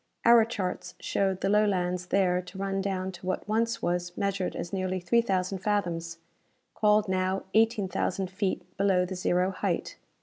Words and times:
Our 0.25 0.45
charts 0.45 0.95
showed 0.99 1.41
the 1.41 1.49
Lowlands 1.49 2.07
there 2.07 2.41
to 2.41 2.57
run 2.57 2.81
down 2.81 3.11
to 3.11 3.25
what 3.27 3.47
once 3.47 3.83
was 3.83 4.17
measured 4.17 4.55
as 4.55 4.73
nearly 4.73 4.99
three 4.99 5.21
thousand 5.21 5.59
fathoms 5.59 6.17
called 6.73 7.07
now 7.07 7.43
eighteen 7.53 7.87
thousand 7.87 8.31
feet 8.31 8.63
below 8.77 9.05
the 9.05 9.13
zero 9.13 9.51
height. 9.51 9.97